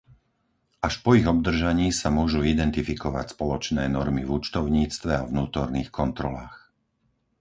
Až 0.87 0.93
po 1.05 1.09
ich 1.19 1.27
obdržaní 1.35 1.87
sa 2.01 2.07
môžu 2.17 2.39
identifikovať 2.53 3.25
spoločné 3.37 3.83
normy 3.97 4.21
v 4.25 4.31
účtovníctve 4.37 5.11
a 5.19 5.27
vnútorných 5.31 5.89
kontrolách. 5.99 6.57